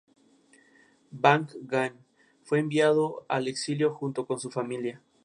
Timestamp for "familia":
4.49-4.99